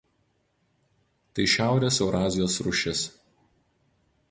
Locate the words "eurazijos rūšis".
2.07-3.07